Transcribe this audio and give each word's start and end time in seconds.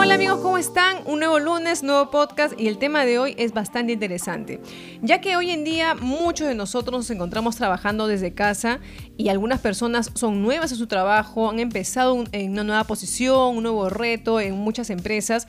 Hola, 0.00 0.14
amigos, 0.14 0.38
¿cómo 0.38 0.58
están? 0.58 0.98
Un 1.06 1.18
nuevo 1.18 1.40
lunes, 1.40 1.82
nuevo 1.82 2.08
podcast 2.12 2.54
y 2.56 2.68
el 2.68 2.78
tema 2.78 3.04
de 3.04 3.18
hoy 3.18 3.34
es 3.36 3.52
bastante 3.52 3.94
interesante, 3.94 4.60
ya 5.02 5.20
que 5.20 5.36
hoy 5.36 5.50
en 5.50 5.64
día 5.64 5.96
muchos 5.96 6.46
de 6.46 6.54
nosotros 6.54 6.96
nos 6.96 7.10
encontramos 7.10 7.56
trabajando 7.56 8.06
desde 8.06 8.32
casa 8.32 8.78
y 9.16 9.28
algunas 9.28 9.60
personas 9.60 10.12
son 10.14 10.40
nuevas 10.40 10.70
en 10.70 10.78
su 10.78 10.86
trabajo, 10.86 11.50
han 11.50 11.58
empezado 11.58 12.22
en 12.30 12.52
una 12.52 12.62
nueva 12.62 12.84
posición, 12.84 13.56
un 13.56 13.64
nuevo 13.64 13.90
reto 13.90 14.38
en 14.38 14.54
muchas 14.54 14.88
empresas 14.90 15.48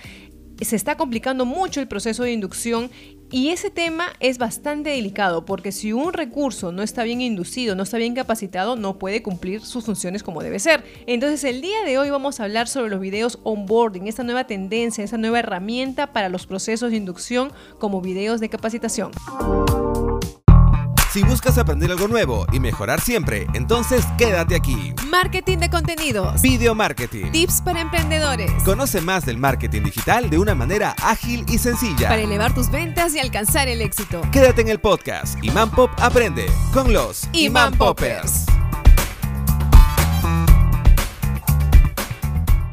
se 0.61 0.75
está 0.75 0.97
complicando 0.97 1.45
mucho 1.45 1.79
el 1.79 1.87
proceso 1.87 2.23
de 2.23 2.31
inducción 2.31 2.89
y 3.31 3.49
ese 3.49 3.69
tema 3.69 4.07
es 4.19 4.37
bastante 4.37 4.89
delicado 4.91 5.45
porque 5.45 5.71
si 5.71 5.93
un 5.93 6.13
recurso 6.13 6.71
no 6.71 6.81
está 6.81 7.03
bien 7.03 7.21
inducido, 7.21 7.75
no 7.75 7.83
está 7.83 7.97
bien 7.97 8.15
capacitado, 8.15 8.75
no 8.75 8.97
puede 8.97 9.21
cumplir 9.21 9.61
sus 9.61 9.85
funciones 9.85 10.23
como 10.23 10.41
debe 10.41 10.59
ser. 10.59 10.83
Entonces 11.07 11.43
el 11.43 11.61
día 11.61 11.83
de 11.85 11.97
hoy 11.97 12.09
vamos 12.09 12.39
a 12.39 12.45
hablar 12.45 12.67
sobre 12.67 12.89
los 12.89 12.99
videos 12.99 13.39
onboarding, 13.43 14.07
esta 14.07 14.23
nueva 14.23 14.45
tendencia, 14.45 15.03
esta 15.03 15.17
nueva 15.17 15.39
herramienta 15.39 16.13
para 16.13 16.29
los 16.29 16.47
procesos 16.47 16.91
de 16.91 16.97
inducción 16.97 17.51
como 17.77 18.01
videos 18.01 18.39
de 18.39 18.49
capacitación. 18.49 19.11
Si 21.19 21.25
buscas 21.25 21.57
aprender 21.57 21.91
algo 21.91 22.07
nuevo 22.07 22.45
y 22.53 22.61
mejorar 22.61 23.01
siempre, 23.01 23.45
entonces 23.53 24.05
quédate 24.17 24.55
aquí. 24.55 24.93
Marketing 25.09 25.57
de 25.57 25.69
contenidos. 25.69 26.41
Video 26.41 26.73
marketing. 26.73 27.29
Tips 27.33 27.61
para 27.61 27.81
emprendedores. 27.81 28.49
Conoce 28.63 29.01
más 29.01 29.25
del 29.25 29.35
marketing 29.35 29.81
digital 29.81 30.29
de 30.29 30.37
una 30.39 30.55
manera 30.55 30.95
ágil 31.03 31.43
y 31.49 31.57
sencilla. 31.57 32.07
Para 32.07 32.21
elevar 32.21 32.55
tus 32.55 32.71
ventas 32.71 33.13
y 33.15 33.19
alcanzar 33.19 33.67
el 33.67 33.81
éxito. 33.81 34.21
Quédate 34.31 34.61
en 34.61 34.69
el 34.69 34.79
podcast 34.79 35.37
Iman 35.43 35.69
Pop 35.71 35.91
Aprende 35.97 36.45
con 36.73 36.93
los 36.93 37.27
Iman 37.33 37.77
Poppers. 37.77 38.45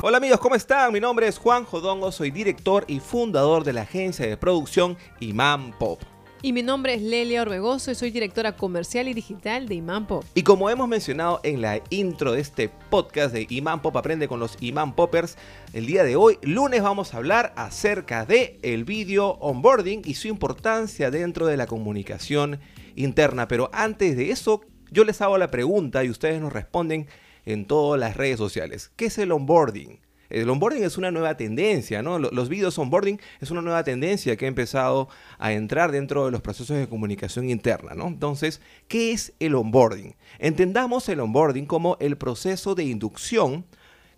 Hola 0.03 0.19
amigos, 0.19 0.39
¿cómo 0.39 0.55
están? 0.55 0.93
Mi 0.93 1.01
nombre 1.01 1.27
es 1.27 1.37
Juan 1.37 1.65
Jodongo, 1.65 2.13
soy 2.13 2.31
director 2.31 2.85
y 2.87 3.01
fundador 3.01 3.65
de 3.65 3.73
la 3.73 3.81
agencia 3.81 4.25
de 4.25 4.37
producción 4.37 4.97
Iman 5.19 5.73
Pop. 5.81 6.01
Y 6.47 6.53
mi 6.53 6.63
nombre 6.63 6.95
es 6.95 7.03
Lelia 7.03 7.43
Orbegoso 7.43 7.91
y 7.91 7.97
soy 7.97 8.13
directora 8.13 8.57
comercial 8.57 9.09
y 9.09 9.15
digital 9.15 9.67
de 9.67 9.75
Imán 9.75 10.07
Pop. 10.07 10.23
Y 10.33 10.45
como 10.45 10.71
hemos 10.71 10.87
mencionado 10.87 11.41
en 11.43 11.61
la 11.61 11.83
intro 11.91 12.31
de 12.31 12.41
este 12.41 12.69
podcast 12.69 13.35
de 13.35 13.49
Imán 13.51 13.83
Pop 13.83 13.97
Aprende 13.97 14.29
con 14.29 14.39
los 14.39 14.57
Imán 14.61 14.95
Poppers, 14.95 15.37
el 15.73 15.87
día 15.87 16.05
de 16.05 16.15
hoy, 16.15 16.39
lunes, 16.43 16.85
vamos 16.85 17.13
a 17.13 17.17
hablar 17.17 17.53
acerca 17.57 18.25
de 18.27 18.61
el 18.63 18.85
video 18.85 19.31
onboarding 19.41 20.03
y 20.05 20.15
su 20.15 20.29
importancia 20.29 21.11
dentro 21.11 21.47
de 21.47 21.57
la 21.57 21.67
comunicación 21.67 22.61
interna. 22.95 23.49
Pero 23.49 23.69
antes 23.73 24.17
de 24.17 24.31
eso, 24.31 24.61
yo 24.93 25.03
les 25.03 25.21
hago 25.23 25.39
la 25.39 25.51
pregunta 25.51 26.05
y 26.05 26.11
ustedes 26.11 26.41
nos 26.41 26.53
responden 26.53 27.09
en 27.45 27.65
todas 27.65 27.99
las 27.99 28.17
redes 28.17 28.39
sociales. 28.39 28.93
¿Qué 28.95 29.07
es 29.07 29.19
el 29.19 29.33
onboarding? 29.33 29.99
El 30.31 30.49
onboarding 30.51 30.85
es 30.85 30.99
una 30.99 31.11
nueva 31.11 31.37
tendencia, 31.37 32.03
¿no? 32.03 32.19
Los 32.19 32.49
videos 32.49 32.79
onboarding 32.79 33.21
es 33.41 33.51
una 33.51 33.63
nueva 33.63 33.85
tendencia 33.85 34.37
que 34.37 34.45
ha 34.45 34.49
empezado 34.49 35.09
a 35.39 35.53
entrar 35.53 35.93
dentro 35.93 36.27
de 36.27 36.31
los 36.31 36.41
procesos 36.41 36.77
de 36.77 36.89
comunicación 36.89 37.49
interna, 37.51 37.95
¿no? 37.95 38.07
Entonces, 38.09 38.61
¿qué 38.89 39.13
es 39.13 39.33
el 39.41 39.55
onboarding? 39.55 40.15
Entendamos 40.39 41.09
el 41.09 41.21
onboarding 41.21 41.67
como 41.67 41.97
el 42.01 42.17
proceso 42.17 42.75
de 42.75 42.85
inducción 42.85 43.65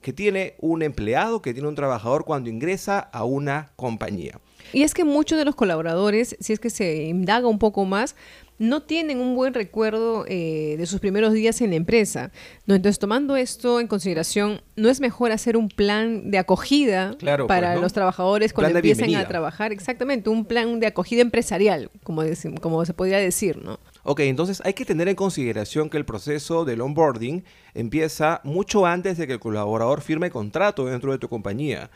que 0.01 0.13
tiene 0.13 0.55
un 0.61 0.83
empleado, 0.83 1.43
que 1.43 1.53
tiene 1.53 1.69
un 1.69 1.75
trabajador 1.75 2.25
cuando 2.25 2.49
ingresa 2.49 3.01
a 3.01 3.25
una 3.25 3.73
compañía. 3.77 4.41
Y 4.73 4.83
es 4.83 4.95
que 4.95 5.05
muchos 5.05 5.39
de 5.39 5.45
los 5.45 5.55
colaboradores, 5.55 6.37
si 6.41 6.53
es 6.53 6.61
que 6.61 6.71
se 6.71 7.05
indaga 7.05 7.49
un 7.49 7.59
poco 7.59 7.85
más, 7.85 8.15
no 8.59 8.83
tienen 8.83 9.21
un 9.21 9.35
buen 9.35 9.55
recuerdo 9.55 10.25
eh, 10.29 10.75
de 10.77 10.87
sus 10.87 11.01
primeros 11.01 11.33
días 11.33 11.61
en 11.61 11.71
la 11.71 11.77
empresa. 11.77 12.33
¿no? 12.67 12.75
Entonces, 12.75 12.99
tomando 12.99 13.37
esto 13.37 13.81
en 13.81 13.87
consideración, 13.87 14.61
¿no 14.77 14.89
es 14.89 15.01
mejor 15.01 15.33
hacer 15.33 15.57
un 15.57 15.69
plan 15.69 16.31
de 16.31 16.39
acogida 16.39 17.17
para 17.47 17.73
pues, 17.73 17.83
los 17.83 17.93
trabajadores 17.93 18.53
cuando 18.53 18.77
empiezan 18.79 19.15
a 19.15 19.27
trabajar? 19.27 19.73
Exactamente, 19.73 20.29
un 20.29 20.45
plan 20.45 20.81
de 20.81 20.87
acogida 20.87 21.23
empresarial, 21.23 21.91
como, 22.03 22.23
como 22.61 22.85
se 22.85 22.95
podría 22.95 23.19
decir, 23.19 23.63
¿no? 23.63 23.79
Ok, 24.03 24.21
entonces 24.21 24.63
hay 24.65 24.73
que 24.73 24.85
tener 24.85 25.09
en 25.09 25.17
consideración 25.17 25.91
que 25.91 25.99
el 25.99 26.05
proceso 26.05 26.65
del 26.65 26.81
onboarding 26.81 27.45
empieza 27.75 28.41
mucho 28.43 28.87
antes 28.87 29.19
de 29.19 29.27
que 29.27 29.35
el 29.35 29.41
colaborador 29.41 30.01
firme 30.01 30.31
contrato 30.31 30.87
dentro 30.87 31.13
de 31.13 31.19
tu 31.19 31.29
compañía. 31.29 31.91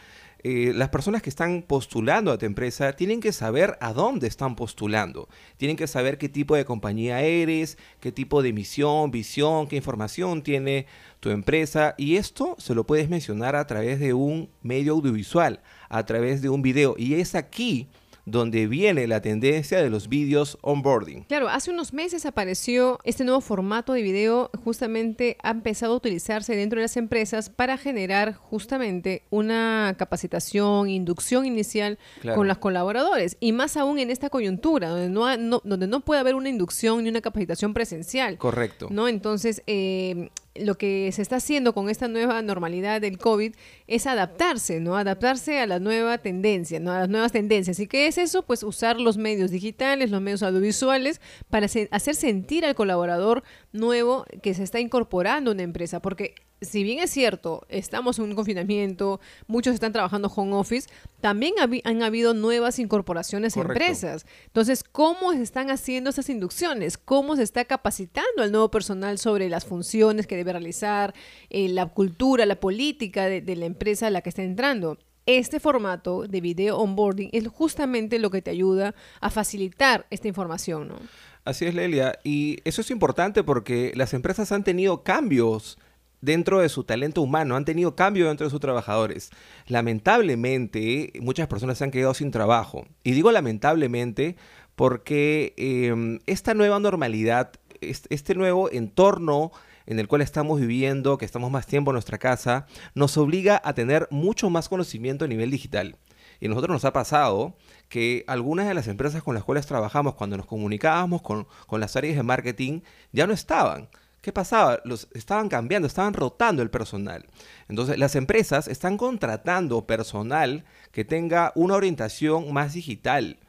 Eh, 0.45 0.73
las 0.75 0.89
personas 0.89 1.23
que 1.23 1.31
están 1.31 1.63
postulando 1.63 2.33
a 2.33 2.39
tu 2.39 2.47
empresa 2.47 2.95
tienen 2.95 3.21
que 3.21 3.33
saber 3.33 3.79
a 3.81 3.93
dónde 3.93 4.27
están 4.27 4.57
postulando. 4.57 5.29
Tienen 5.57 5.77
que 5.77 5.87
saber 5.87 6.19
qué 6.19 6.29
tipo 6.29 6.57
de 6.57 6.65
compañía 6.65 7.23
eres, 7.23 7.79
qué 8.01 8.11
tipo 8.11 8.43
de 8.43 8.53
misión, 8.53 9.13
visión, 9.13 9.69
qué 9.69 9.77
información 9.77 10.43
tiene 10.43 10.87
tu 11.21 11.31
empresa. 11.31 11.95
Y 11.97 12.17
esto 12.17 12.57
se 12.59 12.75
lo 12.75 12.85
puedes 12.85 13.09
mencionar 13.09 13.55
a 13.55 13.67
través 13.67 14.01
de 14.01 14.15
un 14.15 14.51
medio 14.63 14.95
audiovisual, 14.95 15.61
a 15.89 16.05
través 16.07 16.43
de 16.43 16.49
un 16.49 16.63
video. 16.63 16.97
Y 16.99 17.15
es 17.15 17.37
aquí 17.37 17.89
donde 18.25 18.67
viene 18.67 19.07
la 19.07 19.21
tendencia 19.21 19.83
de 19.83 19.91
los 19.91 20.09
vídeos 20.09 20.59
onboarding. 20.63 21.25
Claro, 21.25 21.49
hace 21.49 21.71
unos 21.71 21.93
meses 21.93 22.25
apareció 22.27 22.99
este 23.05 23.25
nuevo 23.25 23.41
formato 23.41 23.93
de 23.93 24.03
video, 24.03 24.51
justamente 24.65 25.37
ha 25.43 25.51
empezado 25.51 25.95
a 25.95 25.97
utilizarse 25.97 26.55
dentro 26.55 26.79
de 26.79 26.85
las 26.85 26.97
empresas 26.97 27.51
para 27.51 27.77
generar 27.77 28.35
justamente 28.35 29.25
una 29.31 29.95
capacitación, 29.99 30.89
inducción 30.89 31.47
inicial 31.47 31.99
con 32.35 32.49
los 32.49 32.59
colaboradores 32.59 33.37
y 33.41 33.53
más 33.53 33.77
aún 33.77 33.99
en 33.99 34.11
esta 34.11 34.31
coyuntura 34.31 34.89
donde 34.89 35.09
no, 35.09 35.61
donde 35.65 35.87
no 35.87 36.01
puede 36.01 36.21
haber 36.21 36.35
una 36.35 36.49
inducción 36.49 37.03
ni 37.03 37.11
una 37.11 37.21
capacitación 37.21 37.75
presencial. 37.75 38.39
Correcto. 38.39 38.89
¿no? 38.91 39.09
Entonces, 39.09 39.63
eh, 39.67 40.31
lo 40.55 40.77
que 40.77 41.11
se 41.13 41.23
está 41.23 41.37
haciendo 41.37 41.73
con 41.73 41.89
esta 41.89 42.09
nueva 42.09 42.43
normalidad 42.43 43.01
del 43.01 43.19
COVID 43.19 43.55
es 43.87 44.07
adaptarse, 44.07 44.81
¿no? 44.81 44.97
Adaptarse 44.97 45.61
a 45.61 45.67
la 45.67 45.79
nueva 45.79 46.19
tendencia, 46.19 46.79
¿no? 46.81 46.93
A 46.93 47.01
las 47.01 47.09
nuevas 47.09 47.33
tendencias. 47.33 47.79
¿Y 47.81 47.87
qué 47.87 48.07
es 48.07 48.19
eso? 48.19 48.45
Pues 48.45 48.63
usar 48.63 49.01
los 49.01 49.17
medios 49.17 49.51
digitales, 49.51 50.11
los 50.11 50.21
medios 50.21 50.43
audiovisuales 50.43 51.21
para 51.49 51.67
hacer 51.67 52.15
sentir 52.15 52.65
al 52.65 52.75
colaborador 52.75 53.43
nuevo 53.73 54.27
que 54.43 54.55
se 54.55 54.63
está 54.63 54.81
incorporando 54.81 55.51
a 55.51 55.55
una 55.55 55.63
empresa. 55.63 56.01
Porque 56.01 56.35
si 56.63 56.83
bien 56.83 57.01
es 57.01 57.11
cierto, 57.11 57.67
estamos 57.69 58.19
en 58.19 58.27
un 58.27 58.35
confinamiento, 58.35 59.21
muchos 59.47 59.75
están 59.75 59.93
trabajando 59.93 60.33
home 60.35 60.55
office, 60.55 60.89
también 61.21 61.55
han 61.85 62.03
habido 62.03 62.35
nuevas 62.35 62.79
incorporaciones 62.79 63.57
a 63.57 63.61
empresas. 63.61 64.27
Entonces, 64.47 64.85
¿cómo 64.85 65.33
se 65.33 65.43
están 65.43 65.71
haciendo 65.71 66.11
esas 66.11 66.29
inducciones? 66.29 66.99
¿Cómo 66.99 67.37
se 67.37 67.43
está 67.43 67.65
capacitando 67.65 68.43
al 68.43 68.53
nuevo 68.53 68.71
personal 68.71 69.19
sobre 69.19 69.49
las 69.49 69.65
funciones 69.65 70.27
que 70.27 70.37
debe 70.37 70.53
realizar, 70.53 71.15
eh, 71.51 71.69
la 71.69 71.87
cultura, 71.87 72.47
la 72.47 72.61
política 72.61 73.27
de, 73.27 73.41
de 73.41 73.57
la 73.57 73.67
empresa 73.67 74.07
a 74.07 74.11
la 74.11 74.23
que 74.23 74.31
está 74.31 74.43
entrando? 74.43 74.99
Este 75.25 75.61
formato 75.61 76.23
de 76.23 76.41
video 76.41 76.79
onboarding 76.79 77.31
es 77.33 77.47
justamente 77.47 78.19
lo 78.19 78.31
que 78.31 78.43
te 78.43 78.51
ayuda 78.51 78.95
a 79.21 79.31
facilitar 79.31 80.05
esta 80.11 80.27
información, 80.27 80.89
¿no? 80.89 80.97
Así 81.45 81.65
es, 81.65 81.75
Lelia. 81.75 82.19
Y 82.25 82.59
eso 82.65 82.81
es 82.81 82.91
importante 82.91 83.43
porque 83.43 83.93
las 83.95 84.15
empresas 84.15 84.53
han 84.53 84.65
tenido 84.65 85.03
cambios 85.03 85.79
dentro 86.23 86.61
de 86.61 86.71
su 86.71 86.85
talento 86.85 87.21
humano, 87.21 87.57
han 87.57 87.67
tenido 87.67 87.95
cambio 87.95 88.29
dentro 88.29 88.47
de 88.47 88.51
sus 88.51 88.61
trabajadores. 88.61 89.31
Lamentablemente, 89.67 91.13
muchas 91.21 91.49
personas 91.49 91.77
se 91.77 91.85
han 91.85 91.91
quedado 91.91 92.15
sin 92.15 92.31
trabajo. 92.31 92.87
Y 93.05 93.13
digo 93.13 93.31
lamentablemente 93.31 94.37
porque 94.75 95.53
em, 95.59 96.21
esta 96.27 96.55
nueva 96.55 96.79
normalidad, 96.79 97.53
este 97.81 98.35
nuevo 98.35 98.71
entorno 98.71 99.53
en 99.85 99.99
el 99.99 100.09
cual 100.09 100.23
estamos 100.23 100.61
viviendo, 100.61 101.19
que 101.19 101.25
estamos 101.25 101.51
más 101.51 101.67
tiempo 101.67 101.91
en 101.91 101.95
nuestra 101.95 102.19
casa, 102.19 102.67
nos 102.95 103.17
obliga 103.19 103.61
a 103.65 103.75
tener 103.75 104.07
mucho 104.11 104.49
más 104.49 104.69
conocimiento 104.69 105.25
a 105.25 105.29
nivel 105.29 105.51
digital. 105.51 105.97
Y 106.41 106.47
a 106.47 106.49
nosotros 106.49 106.75
nos 106.75 106.85
ha 106.85 106.93
pasado 106.93 107.57
que 107.89 108.25
algunas 108.27 108.67
de 108.67 108.75
las 108.75 108.89
empresas 108.89 109.23
con 109.23 109.35
las 109.35 109.45
cuales 109.45 109.67
trabajamos, 109.67 110.15
cuando 110.15 110.37
nos 110.37 110.47
comunicábamos 110.47 111.21
con, 111.21 111.47
con 111.67 111.81
las 111.81 111.97
áreas 111.97 112.17
de 112.17 112.23
marketing, 112.23 112.81
ya 113.13 113.27
no 113.27 113.33
estaban. 113.33 113.89
¿Qué 114.23 114.33
pasaba? 114.33 114.81
Los 114.85 115.09
estaban 115.15 115.49
cambiando, 115.49 115.89
estaban 115.89 116.15
rotando 116.15 116.63
el 116.63 116.71
personal. 116.71 117.27
Entonces, 117.69 117.99
las 117.99 118.15
empresas 118.15 118.69
están 118.69 118.97
contratando 118.97 119.85
personal 119.85 120.65
que 120.93 121.05
tenga 121.05 121.51
una 121.57 121.75
orientación 121.75 122.53
más 122.53 122.73
digital. 122.73 123.41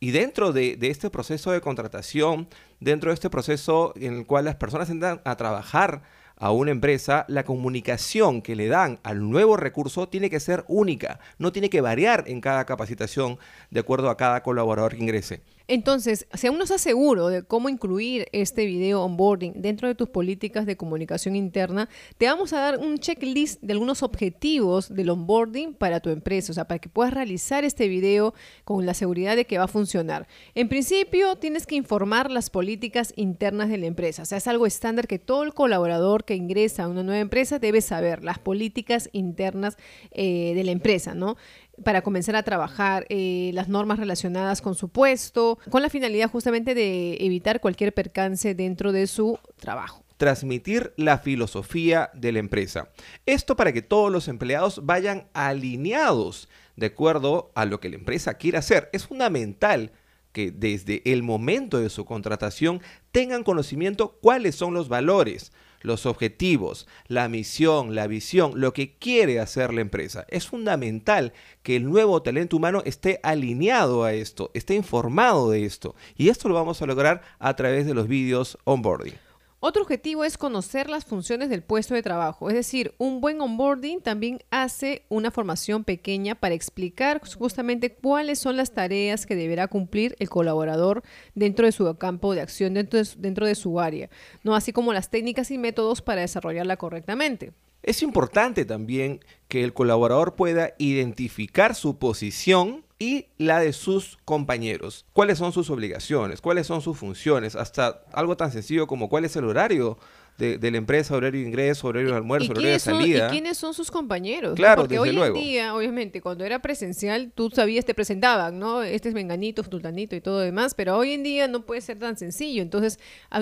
Y 0.00 0.12
dentro 0.12 0.52
de, 0.52 0.78
este 0.80 1.10
proceso 1.10 1.50
de 1.52 1.60
contratación, 1.60 2.48
dentro 2.80 3.10
de 3.10 3.14
este 3.14 3.28
proceso 3.28 3.92
en 3.96 4.14
el 4.14 4.26
cual 4.26 4.46
las 4.46 4.56
personas 4.56 4.88
entran 4.88 5.20
a 5.26 5.36
trabajar 5.36 6.00
a 6.36 6.52
una 6.52 6.70
empresa, 6.70 7.26
la 7.28 7.44
comunicación 7.44 8.40
que 8.40 8.56
le 8.56 8.68
dan 8.68 9.00
al 9.02 9.28
nuevo 9.28 9.58
recurso 9.58 10.08
tiene 10.08 10.30
que 10.30 10.40
ser 10.40 10.64
única, 10.68 11.20
no 11.36 11.52
tiene 11.52 11.68
que 11.68 11.82
variar 11.82 12.24
en 12.28 12.40
cada 12.40 12.64
capacitación 12.64 13.38
de 13.70 13.80
acuerdo 13.80 14.08
a 14.08 14.16
cada 14.16 14.42
colaborador 14.42 14.92
que 14.92 15.02
ingrese. 15.02 15.42
Entonces, 15.70 16.26
si 16.32 16.46
aún 16.46 16.56
no 16.56 16.64
estás 16.64 16.80
seguro 16.80 17.28
de 17.28 17.42
cómo 17.42 17.68
incluir 17.68 18.26
este 18.32 18.64
video 18.64 19.04
onboarding 19.04 19.52
dentro 19.60 19.86
de 19.86 19.94
tus 19.94 20.08
políticas 20.08 20.64
de 20.64 20.78
comunicación 20.78 21.36
interna, 21.36 21.90
te 22.16 22.24
vamos 22.24 22.54
a 22.54 22.60
dar 22.60 22.78
un 22.78 22.96
checklist 22.96 23.60
de 23.60 23.74
algunos 23.74 24.02
objetivos 24.02 24.88
del 24.94 25.10
onboarding 25.10 25.74
para 25.74 26.00
tu 26.00 26.08
empresa, 26.08 26.52
o 26.52 26.54
sea, 26.54 26.66
para 26.66 26.78
que 26.78 26.88
puedas 26.88 27.12
realizar 27.12 27.64
este 27.64 27.86
video 27.86 28.32
con 28.64 28.86
la 28.86 28.94
seguridad 28.94 29.36
de 29.36 29.44
que 29.44 29.58
va 29.58 29.64
a 29.64 29.68
funcionar. 29.68 30.26
En 30.54 30.70
principio, 30.70 31.36
tienes 31.36 31.66
que 31.66 31.74
informar 31.74 32.30
las 32.30 32.48
políticas 32.48 33.12
internas 33.16 33.68
de 33.68 33.76
la 33.76 33.86
empresa, 33.86 34.22
o 34.22 34.24
sea, 34.24 34.38
es 34.38 34.48
algo 34.48 34.64
estándar 34.64 35.06
que 35.06 35.18
todo 35.18 35.42
el 35.42 35.52
colaborador 35.52 36.24
que 36.24 36.34
ingresa 36.34 36.84
a 36.84 36.88
una 36.88 37.02
nueva 37.02 37.20
empresa 37.20 37.58
debe 37.58 37.82
saber, 37.82 38.24
las 38.24 38.38
políticas 38.38 39.10
internas 39.12 39.76
eh, 40.12 40.54
de 40.54 40.64
la 40.64 40.70
empresa, 40.70 41.14
¿no? 41.14 41.36
Para 41.84 42.02
comenzar 42.02 42.36
a 42.36 42.42
trabajar 42.42 43.06
eh, 43.08 43.50
las 43.54 43.68
normas 43.68 43.98
relacionadas 43.98 44.60
con 44.60 44.74
su 44.74 44.88
puesto, 44.88 45.58
con 45.70 45.82
la 45.82 45.90
finalidad 45.90 46.30
justamente 46.30 46.74
de 46.74 47.16
evitar 47.20 47.60
cualquier 47.60 47.94
percance 47.94 48.54
dentro 48.54 48.92
de 48.92 49.06
su 49.06 49.38
trabajo 49.56 50.04
transmitir 50.18 50.92
la 50.96 51.18
filosofía 51.18 52.10
de 52.12 52.32
la 52.32 52.40
empresa. 52.40 52.90
Esto 53.24 53.56
para 53.56 53.72
que 53.72 53.82
todos 53.82 54.10
los 54.10 54.28
empleados 54.28 54.84
vayan 54.84 55.28
alineados 55.32 56.48
de 56.76 56.86
acuerdo 56.86 57.52
a 57.54 57.64
lo 57.64 57.80
que 57.80 57.88
la 57.88 57.96
empresa 57.96 58.34
quiere 58.34 58.58
hacer. 58.58 58.90
Es 58.92 59.06
fundamental 59.06 59.92
que 60.32 60.50
desde 60.50 61.02
el 61.10 61.22
momento 61.22 61.78
de 61.78 61.88
su 61.88 62.04
contratación 62.04 62.82
tengan 63.12 63.44
conocimiento 63.44 64.18
cuáles 64.20 64.56
son 64.56 64.74
los 64.74 64.88
valores, 64.88 65.52
los 65.80 66.06
objetivos, 66.06 66.86
la 67.06 67.28
misión, 67.28 67.94
la 67.94 68.06
visión, 68.06 68.52
lo 68.60 68.72
que 68.72 68.96
quiere 68.96 69.40
hacer 69.40 69.72
la 69.72 69.80
empresa. 69.80 70.26
Es 70.28 70.46
fundamental 70.46 71.32
que 71.62 71.76
el 71.76 71.84
nuevo 71.84 72.22
talento 72.22 72.56
humano 72.56 72.82
esté 72.84 73.20
alineado 73.22 74.04
a 74.04 74.12
esto, 74.12 74.50
esté 74.54 74.74
informado 74.74 75.50
de 75.50 75.64
esto. 75.64 75.94
Y 76.16 76.28
esto 76.28 76.48
lo 76.48 76.54
vamos 76.54 76.82
a 76.82 76.86
lograr 76.86 77.22
a 77.38 77.54
través 77.56 77.86
de 77.86 77.94
los 77.94 78.08
vídeos 78.08 78.58
onboarding. 78.64 79.27
Otro 79.60 79.82
objetivo 79.82 80.24
es 80.24 80.38
conocer 80.38 80.88
las 80.88 81.04
funciones 81.04 81.48
del 81.50 81.64
puesto 81.64 81.94
de 81.94 82.02
trabajo, 82.04 82.48
es 82.48 82.54
decir, 82.54 82.94
un 82.96 83.20
buen 83.20 83.40
onboarding 83.40 84.00
también 84.00 84.38
hace 84.50 85.04
una 85.08 85.32
formación 85.32 85.82
pequeña 85.82 86.36
para 86.36 86.54
explicar 86.54 87.20
justamente 87.36 87.92
cuáles 87.92 88.38
son 88.38 88.56
las 88.56 88.72
tareas 88.72 89.26
que 89.26 89.34
deberá 89.34 89.66
cumplir 89.66 90.14
el 90.20 90.30
colaborador 90.30 91.02
dentro 91.34 91.66
de 91.66 91.72
su 91.72 91.92
campo 91.96 92.36
de 92.36 92.40
acción, 92.40 92.74
dentro 92.74 93.02
de, 93.02 93.08
dentro 93.16 93.46
de 93.46 93.56
su 93.56 93.80
área, 93.80 94.10
¿no? 94.44 94.54
así 94.54 94.72
como 94.72 94.92
las 94.92 95.10
técnicas 95.10 95.50
y 95.50 95.58
métodos 95.58 96.02
para 96.02 96.20
desarrollarla 96.20 96.76
correctamente. 96.76 97.52
Es 97.88 98.02
importante 98.02 98.66
también 98.66 99.24
que 99.48 99.64
el 99.64 99.72
colaborador 99.72 100.34
pueda 100.34 100.74
identificar 100.76 101.74
su 101.74 101.96
posición 101.96 102.84
y 102.98 103.28
la 103.38 103.60
de 103.60 103.72
sus 103.72 104.18
compañeros. 104.26 105.06
¿Cuáles 105.14 105.38
son 105.38 105.54
sus 105.54 105.70
obligaciones? 105.70 106.42
¿Cuáles 106.42 106.66
son 106.66 106.82
sus 106.82 106.98
funciones? 106.98 107.56
Hasta 107.56 108.02
algo 108.12 108.36
tan 108.36 108.52
sencillo 108.52 108.86
como 108.86 109.08
cuál 109.08 109.24
es 109.24 109.36
el 109.36 109.46
horario 109.46 109.96
de, 110.38 110.70
la 110.70 110.78
empresa, 110.78 111.16
horario 111.16 111.40
de 111.40 111.48
ingreso, 111.48 111.88
horario 111.88 112.10
de 112.10 112.16
almuerzo, 112.16 112.52
horario 112.52 112.70
de 112.70 112.78
salida. 112.78 113.26
¿Y 113.26 113.30
quiénes 113.30 113.58
son 113.58 113.74
sus 113.74 113.90
compañeros? 113.90 114.54
Claro, 114.54 114.82
Porque 114.82 114.98
hoy 114.98 115.10
en 115.10 115.34
día, 115.34 115.74
obviamente, 115.74 116.20
cuando 116.20 116.44
era 116.44 116.60
presencial, 116.60 117.32
tú 117.34 117.50
sabías, 117.50 117.84
te 117.84 117.92
presentaban, 117.92 118.58
¿no? 118.58 118.84
Este 118.84 119.08
es 119.08 119.14
Menganito, 119.14 119.64
Sultanito 119.64 120.14
y 120.14 120.20
todo 120.20 120.38
demás, 120.38 120.74
pero 120.74 120.96
hoy 120.96 121.12
en 121.12 121.24
día 121.24 121.48
no 121.48 121.66
puede 121.66 121.80
ser 121.80 121.98
tan 121.98 122.16
sencillo. 122.16 122.62
Entonces, 122.62 123.00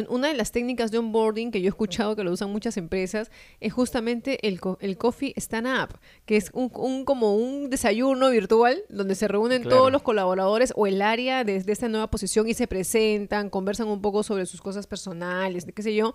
una 0.09 0.29
de 0.29 0.35
las 0.35 0.53
técnicas 0.53 0.91
de 0.91 0.97
onboarding 0.99 1.51
que 1.51 1.61
yo 1.61 1.67
he 1.67 1.69
escuchado 1.69 2.17
que 2.17 2.25
lo 2.25 2.33
usan 2.33 2.51
muchas 2.51 2.79
empresas 2.79 3.31
es 3.61 3.75
justamente 3.75 4.47
el, 4.49 4.59
el 4.81 4.97
Coffee 4.97 5.35
Stand 5.37 5.67
Up, 5.67 5.99
que 6.25 6.39
es 6.39 6.51
un, 6.55 6.71
como 7.05 7.37
un 7.37 7.69
desayuno 7.69 8.31
virtual 8.31 8.85
donde 8.89 9.15
se 9.15 9.29
reúnen 9.29 9.65
todos 9.65 9.93
los 9.93 10.01
colaboradores 10.01 10.73
o 10.77 10.87
el 10.87 11.03
área 11.03 11.45
desde 11.45 11.73
esta 11.73 11.89
nueva 11.89 12.11
posición 12.11 12.49
y 12.49 12.55
se 12.55 12.67
presentan, 12.67 13.51
conversan 13.51 13.89
un 13.89 14.01
poco 14.01 14.23
sobre 14.23 14.47
sus 14.47 14.63
cosas 14.63 14.87
personales, 14.87 15.67
qué 15.75 15.83
sé 15.83 15.95
yo 15.95 16.15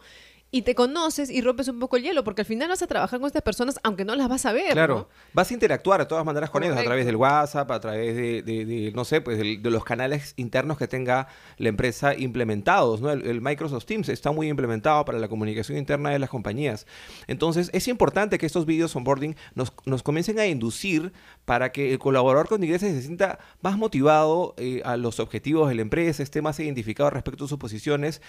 y 0.54 0.64
te 0.64 0.76
conoces 0.76 1.30
y 1.30 1.42
rompes 1.42 1.70
un 1.70 1.80
poco 1.80 1.96
el 1.96 2.04
hielo, 2.04 2.26
porque 2.26 2.42
al 2.42 2.46
final 2.46 2.68
vas 2.68 2.82
a 2.82 2.88
trabajar 2.88 3.20
con 3.20 3.28
estas 3.28 3.42
personas 3.42 3.80
aunque 3.84 4.04
no 4.04 4.16
las 4.16 4.28
vas 4.28 4.46
a 4.46 4.52
ver. 4.52 4.74
Claro, 4.74 5.08
vas 5.32 5.50
a 5.50 5.54
interactuar 5.54 6.02
de 6.02 6.06
todas 6.06 6.26
maneras 6.26 6.50
con 6.50 6.62
ellos 6.64 6.78
a 6.78 6.84
través 6.84 7.06
del 7.06 7.16
WhatsApp, 7.16 7.72
a 7.72 7.80
través 7.80 8.16
de, 8.16 8.92
no 8.94 9.06
sé, 9.06 9.22
pues 9.22 9.38
de, 9.38 9.60
los 9.64 9.86
canales 9.86 10.34
internos 10.36 10.78
que 10.78 10.90
tenga 10.90 11.28
la 11.58 11.70
empresa 11.70 12.14
implementados. 12.16 13.00
¿no? 13.00 13.12
El, 13.12 13.40
Microsoft 13.42 13.86
Teams 13.86 14.10
está 14.10 14.32
muy 14.32 14.50
implementado 14.50 15.06
para 15.06 15.20
la 15.20 15.30
comunicación 15.30 15.78
interna 15.78 16.10
de 16.10 16.20
las 16.20 16.30
compañías. 16.30 16.86
Entonces, 17.28 17.70
es 17.74 17.88
importante 17.88 18.38
que 18.38 18.46
estos 18.46 18.66
videos 18.66 18.94
onboarding 18.94 19.36
nos, 19.56 19.74
nos 19.86 20.04
comiencen 20.04 20.38
a 20.38 20.46
inducir 20.46 21.14
para 21.46 21.72
que 21.72 21.94
el 21.94 22.00
colaborador 22.00 22.50
con 22.50 22.62
ingresos 22.62 22.90
se 22.90 23.02
sienta 23.02 23.40
más 23.62 23.78
motivado 23.78 24.54
eh, 24.58 24.82
a 24.84 24.98
los 24.98 25.22
objetivos 25.22 25.70
de 25.70 25.76
la 25.76 25.82
empresa, 25.82 26.22
esté 26.22 26.42
más 26.42 26.60
identificado 26.60 27.10
respecto 27.10 27.46
a 27.46 27.48
sus 27.48 27.58
posiciones 27.58 28.22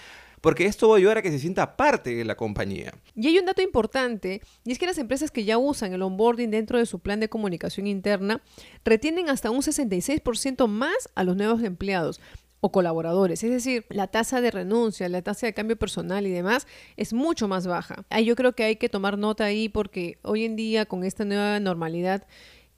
porque 0.43 0.65
esto 0.65 0.89
va 0.89 0.95
a 0.95 0.97
ayudar 0.97 1.19
a 1.19 1.21
que 1.21 1.31
se 1.31 1.39
sienta 1.39 1.77
parte 1.77 2.13
de 2.13 2.25
la 2.25 2.35
compañía. 2.35 2.93
Y 3.15 3.27
hay 3.27 3.39
un 3.39 3.45
dato 3.45 3.61
importante, 3.61 4.41
y 4.65 4.73
es 4.73 4.77
que 4.77 4.85
las 4.85 4.97
empresas 4.97 5.31
que 5.31 5.45
ya 5.45 5.57
usan 5.57 5.93
el 5.93 6.01
onboarding 6.01 6.51
dentro 6.51 6.77
de 6.77 6.85
su 6.85 6.99
plan 6.99 7.21
de 7.21 7.29
comunicación 7.29 7.87
interna 7.87 8.41
retienen 8.83 9.29
hasta 9.29 9.51
un 9.51 9.61
66% 9.61 10.67
más 10.67 11.07
a 11.15 11.23
los 11.23 11.37
nuevos 11.37 11.63
empleados 11.63 12.19
o 12.59 12.73
colaboradores. 12.73 13.41
Es 13.41 13.51
decir, 13.51 13.85
la 13.87 14.07
tasa 14.07 14.41
de 14.41 14.51
renuncia, 14.51 15.07
la 15.07 15.21
tasa 15.21 15.47
de 15.47 15.53
cambio 15.53 15.77
personal 15.77 16.27
y 16.27 16.31
demás 16.31 16.67
es 16.97 17.13
mucho 17.13 17.47
más 17.47 17.65
baja. 17.65 18.03
Yo 18.21 18.35
creo 18.35 18.51
que 18.51 18.65
hay 18.65 18.75
que 18.75 18.89
tomar 18.89 19.17
nota 19.17 19.45
ahí 19.45 19.69
porque 19.69 20.17
hoy 20.23 20.43
en 20.43 20.57
día 20.57 20.85
con 20.85 21.05
esta 21.05 21.23
nueva 21.23 21.61
normalidad 21.61 22.27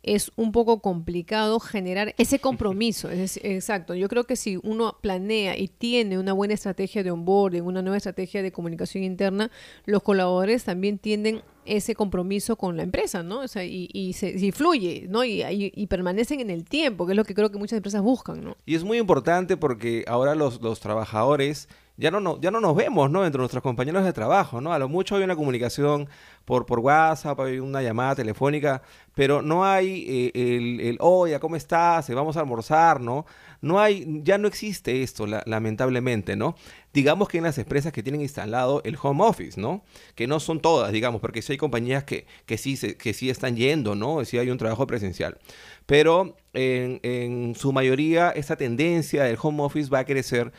es 0.06 0.31
un 0.36 0.52
poco 0.52 0.80
complicado 0.81 1.60
generar 1.60 2.13
ese 2.18 2.40
compromiso. 2.40 3.10
Exacto, 3.12 3.96
yo 3.96 4.07
creo 4.07 4.25
que 4.25 4.36
si 4.36 4.60
uno 4.62 4.98
planea 5.02 5.57
y 5.57 5.68
tiene 5.68 6.19
una 6.19 6.31
buena 6.31 6.54
estrategia 6.54 7.04
de 7.04 7.10
onboarding, 7.10 7.63
una 7.63 7.81
nueva 7.81 7.98
estrategia 7.98 8.44
de 8.44 8.52
comunicación 8.52 9.04
interna, 9.04 9.50
los 9.86 10.04
colaboradores 10.04 10.63
también 10.63 11.00
tienden 11.00 11.42
ese 11.66 11.96
compromiso 11.96 12.56
con 12.56 12.78
la 12.78 12.84
empresa, 12.84 13.24
¿no? 13.24 13.40
O 13.40 13.48
sea, 13.48 13.63
y, 13.66 14.13
se, 14.13 14.52
fluye, 14.52 15.07
¿no? 15.10 15.25
Y, 15.25 15.44
y, 15.74 15.88
permanecen 15.88 16.40
en 16.40 16.51
el 16.51 16.66
tiempo, 16.66 17.08
que 17.08 17.13
es 17.13 17.18
lo 17.18 17.25
que 17.25 17.34
creo 17.34 17.51
que 17.51 17.58
muchas 17.58 17.78
empresas 17.78 18.04
buscan, 18.04 18.44
¿no? 18.44 18.56
Y 18.68 18.75
es 18.75 18.84
muy 18.84 19.00
importante 19.00 19.58
porque 19.58 20.06
ahora 20.08 20.36
los, 20.36 20.62
los 20.62 20.80
trabajadores 20.80 21.68
ya 21.98 22.12
no, 22.12 22.20
no, 22.20 22.40
ya 22.42 22.52
no 22.52 22.60
nos 22.60 22.76
vemos, 22.76 23.10
¿no? 23.10 23.26
Entre 23.26 23.40
nuestros 23.40 23.64
compañeros 23.64 24.04
de 24.04 24.12
trabajo, 24.12 24.60
¿no? 24.60 24.74
A 24.74 24.80
lo 24.80 24.90
mucho 24.90 25.16
hay 25.16 25.24
una 25.24 25.36
comunicación 25.36 26.10
por, 26.44 26.66
por 26.66 26.80
WhatsApp, 26.80 27.40
hay 27.40 27.60
una 27.60 27.82
llamada 27.82 28.16
telefónica, 28.16 28.82
pero 29.14 29.42
no 29.42 29.66
hay 29.66 30.06
eh, 30.08 30.32
el, 30.36 30.80
el, 30.82 30.98
oye, 31.00 31.40
¿cómo 31.40 31.56
estás? 31.56 32.10
Vamos 32.10 32.36
a 32.36 32.42
almorzar, 32.42 33.00
¿no? 33.00 33.26
No 33.62 33.80
hay, 33.80 34.22
ya 34.24 34.38
no 34.38 34.48
existe 34.48 35.04
esto, 35.04 35.26
lamentablemente, 35.26 36.36
¿no? 36.36 36.56
Digamos 36.94 37.30
que 37.30 37.38
en 37.38 37.46
las 37.46 37.58
empresas 37.58 37.94
que 37.94 38.04
tienen 38.04 38.22
instalado 38.22 38.82
el 38.84 38.98
home 39.02 39.24
office, 39.24 39.60
¿no? 39.60 39.84
Que 40.16 40.28
no 40.28 40.40
son 40.40 40.60
todas, 40.60 40.92
digamos, 40.92 41.22
porque 41.22 41.42
sí 41.42 41.54
hay 41.54 41.58
compañías 41.58 42.04
que, 42.04 42.28
que, 42.46 42.58
sí, 42.58 42.78
que 42.78 43.14
sí 43.14 43.30
están 43.30 43.56
yendo, 43.56 43.96
¿no? 43.96 44.24
Sí 44.26 44.38
hay 44.38 44.50
un 44.50 44.58
trabajo 44.58 44.86
presencial. 44.86 45.38
Pero 45.86 46.36
en, 46.54 47.00
en 47.04 47.56
su 47.56 47.72
mayoría, 47.72 48.32
esta 48.32 48.58
tendencia 48.58 49.24
del 49.24 49.38
home 49.42 49.64
office 49.64 49.90
va 49.90 50.00
a 50.00 50.06
crecer 50.06 50.52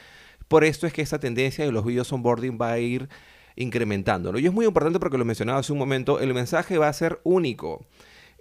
por 0.49 0.65
esto 0.65 0.87
es 0.87 0.93
que 0.93 1.03
esta 1.03 1.19
tendencia 1.19 1.65
de 1.65 1.73
los 1.73 1.85
videos 1.85 2.13
onboarding 2.13 2.59
va 2.61 2.73
a 2.73 2.79
ir 2.79 3.09
incrementándolo. 3.57 4.39
Y 4.39 4.47
es 4.47 4.53
muy 4.53 4.67
importante 4.67 5.01
porque 5.01 5.19
lo 5.19 5.25
mencionaba 5.25 5.59
hace 5.59 5.73
un 5.73 5.79
momento, 5.79 6.21
el 6.21 6.35
mensaje 6.35 6.79
va 6.79 6.89
a 6.89 6.93
ser 6.93 7.21
único. 7.25 7.87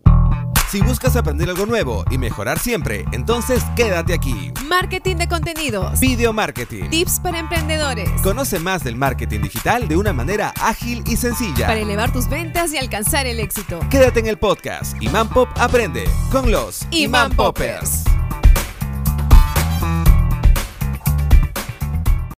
Si 0.74 0.80
buscas 0.80 1.14
aprender 1.14 1.48
algo 1.48 1.66
nuevo 1.66 2.04
y 2.10 2.18
mejorar 2.18 2.58
siempre, 2.58 3.04
entonces 3.12 3.62
quédate 3.76 4.12
aquí. 4.12 4.52
Marketing 4.66 5.14
de 5.14 5.28
contenidos. 5.28 6.00
Video 6.00 6.32
marketing. 6.32 6.90
Tips 6.90 7.20
para 7.20 7.38
emprendedores. 7.38 8.10
Conoce 8.22 8.58
más 8.58 8.82
del 8.82 8.96
marketing 8.96 9.42
digital 9.42 9.86
de 9.86 9.96
una 9.96 10.12
manera 10.12 10.52
ágil 10.60 11.04
y 11.06 11.14
sencilla. 11.14 11.68
Para 11.68 11.78
elevar 11.78 12.12
tus 12.12 12.28
ventas 12.28 12.72
y 12.72 12.78
alcanzar 12.78 13.28
el 13.28 13.38
éxito. 13.38 13.78
Quédate 13.88 14.18
en 14.18 14.26
el 14.26 14.36
podcast 14.36 15.00
Imán 15.00 15.28
Pop 15.28 15.48
Aprende 15.60 16.06
con 16.32 16.50
los 16.50 16.88
Imán 16.90 17.30
Poppers. 17.36 18.02